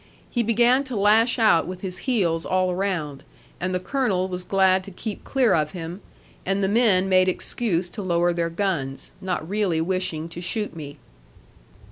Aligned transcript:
He 0.31 0.41
began 0.41 0.83
to 0.85 0.95
lash 0.95 1.37
out 1.37 1.67
with 1.67 1.81
his 1.81 1.99
heels 2.09 2.43
all 2.43 2.71
around, 2.71 3.23
and 3.59 3.69
the 3.71 3.79
Colonel 3.79 4.27
was 4.27 4.43
glad 4.43 4.83
to 4.85 4.89
keep 4.89 5.23
clear 5.23 5.53
of 5.53 5.73
him; 5.73 6.01
and 6.43 6.63
the 6.63 6.67
men 6.67 7.07
made 7.07 7.29
excuse 7.29 7.87
to 7.91 8.01
lower 8.01 8.33
their 8.33 8.49
guns, 8.49 9.11
not 9.21 9.47
really 9.47 9.79
wishing 9.79 10.27
to 10.29 10.41
shoot 10.41 10.75
me. 10.75 10.97